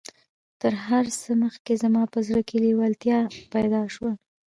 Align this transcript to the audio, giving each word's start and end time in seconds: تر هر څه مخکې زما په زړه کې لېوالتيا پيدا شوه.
تر 0.61 0.73
هر 0.85 1.05
څه 1.21 1.31
مخکې 1.43 1.73
زما 1.83 2.03
په 2.13 2.19
زړه 2.27 2.41
کې 2.47 2.57
لېوالتيا 2.65 3.19
پيدا 3.53 3.81
شوه. 3.93 4.11